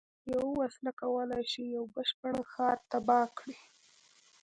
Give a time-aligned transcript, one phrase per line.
[0.33, 3.55] یوه وسله کولای شي یو بشپړ ښار تباه کړي